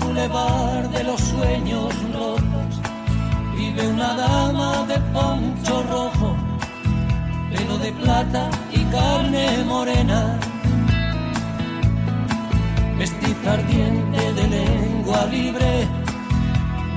Bulevar 0.00 0.90
de 0.90 1.04
los 1.04 1.20
sueños 1.20 1.94
rotos 2.12 2.80
vive 3.56 3.86
una 3.88 4.14
dama 4.14 4.84
de 4.86 4.98
poncho 5.12 5.82
rojo, 5.88 6.36
pelo 7.50 7.78
de 7.78 7.92
plata 7.92 8.50
y 8.72 8.84
carne 8.86 9.64
morena. 9.64 10.38
Mestiza 12.98 13.52
ardiente 13.52 14.32
de 14.32 14.48
lengua 14.48 15.26
libre, 15.26 15.86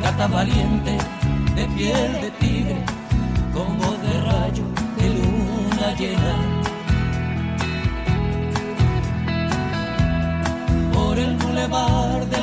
gata 0.01 0.27
valiente 0.27 0.97
de 1.55 1.65
piel 1.75 2.11
de 2.21 2.31
tigre, 2.39 2.83
con 3.53 3.77
voz 3.77 4.01
de 4.01 4.21
rayo 4.21 4.63
de 4.97 5.09
luna 5.09 5.93
llena. 5.99 6.46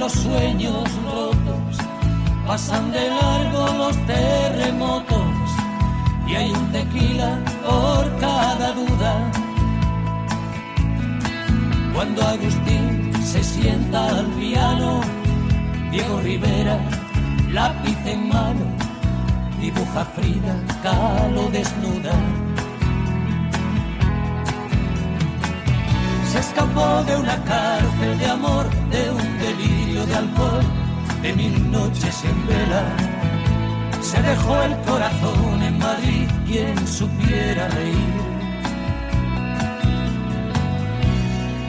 Los 0.05 0.13
sueños 0.13 0.85
rotos 1.03 1.79
pasan 2.47 2.93
de 2.93 3.09
largo 3.09 3.73
los 3.79 3.97
terremotos 4.07 5.49
y 6.27 6.35
hay 6.35 6.51
un 6.51 6.73
tequila 6.73 7.39
por 7.65 8.05
cada 8.21 8.73
duda. 8.73 9.13
Cuando 11.95 12.23
Agustín 12.23 13.13
se 13.25 13.43
sienta 13.43 14.19
al 14.19 14.27
piano, 14.33 15.01
Diego 15.91 16.21
Rivera, 16.21 16.79
lápiz 17.51 17.97
en 18.05 18.29
mano, 18.29 18.67
dibuja 19.59 20.05
Frida 20.15 20.55
calo 20.83 21.49
desnuda. 21.51 22.15
Se 26.31 26.41
escapó 26.41 27.03
de 27.05 27.17
una 27.17 27.43
cárcel 27.45 27.74
de 31.25 31.33
mil 31.33 31.71
noches 31.71 32.23
en 32.23 32.47
vela. 32.47 32.85
Se 34.03 34.21
dejó 34.21 34.63
el 34.63 34.77
corazón 34.83 35.63
en 35.63 35.79
Madrid, 35.79 36.29
quien 36.47 36.87
supiera 36.87 37.67
reír. 37.69 38.15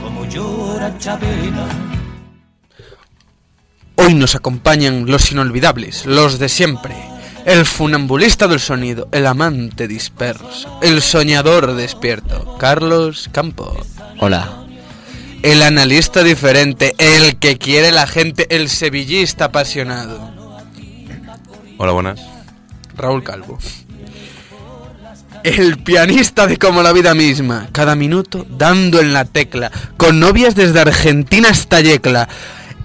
Como 0.04 0.26
llora 0.26 0.98
Chabela. 1.00 1.68
Hoy 3.96 4.14
nos 4.14 4.36
acompañan 4.36 5.06
los 5.06 5.32
inolvidables, 5.32 6.06
los 6.06 6.38
de 6.38 6.50
siempre. 6.50 6.94
El 7.46 7.66
funambulista 7.66 8.50
del 8.50 8.60
sonido, 8.60 9.08
el 9.14 9.26
amante 9.26 9.88
disperso, 9.88 10.80
el 10.82 11.02
soñador 11.02 11.76
despierto, 11.76 12.58
Carlos 12.60 13.30
Campo. 13.32 13.74
Hola. 14.20 14.65
El 15.46 15.62
analista 15.62 16.24
diferente, 16.24 16.96
el 16.98 17.38
que 17.38 17.60
quiere 17.60 17.92
la 17.92 18.08
gente, 18.08 18.48
el 18.50 18.68
sevillista 18.68 19.46
apasionado, 19.46 20.34
Hola, 21.78 21.92
buenas. 21.92 22.20
Raúl 22.96 23.24
Calvo. 23.24 23.60
El 25.44 25.78
pianista 25.78 26.48
de 26.48 26.58
como 26.58 26.82
la 26.82 26.94
vida 26.94 27.14
misma, 27.14 27.70
cada 27.72 27.94
minuto 27.94 28.44
dando 28.50 29.00
en 29.00 29.14
la 29.14 29.26
tecla, 29.26 29.72
con 29.98 30.20
novias 30.20 30.56
desde 30.56 30.80
Argentina 30.80 31.50
hasta 31.50 31.80
Yecla. 31.80 32.28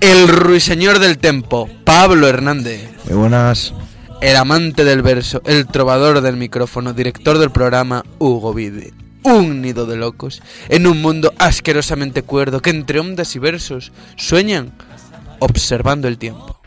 El 0.00 0.28
ruiseñor 0.28 0.98
del 0.98 1.16
tempo, 1.16 1.66
Pablo 1.86 2.28
Hernández. 2.28 2.90
Muy 3.06 3.16
buenas. 3.20 3.72
El 4.20 4.36
amante 4.36 4.84
del 4.84 5.00
verso, 5.00 5.40
el 5.46 5.66
trovador 5.66 6.20
del 6.20 6.36
micrófono, 6.36 6.92
director 6.92 7.38
del 7.38 7.52
programa, 7.52 8.04
Hugo 8.18 8.52
Vide. 8.52 8.92
Un 9.22 9.60
nido 9.60 9.86
de 9.86 9.96
locos, 9.96 10.42
en 10.68 10.86
un 10.86 11.02
mundo 11.02 11.32
asquerosamente 11.38 12.22
cuerdo 12.22 12.60
que 12.62 12.70
entre 12.70 13.00
ondas 13.00 13.36
y 13.36 13.38
versos 13.38 13.92
sueñan 14.16 14.72
observando 15.40 16.08
el 16.08 16.18
tiempo. 16.18 16.59